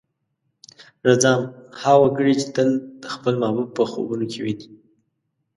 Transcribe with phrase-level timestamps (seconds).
[1.07, 1.41] رځام:
[1.81, 2.69] هغه وګړی چې تل
[3.13, 4.67] خپل محبوب په خوبونو کې ويني.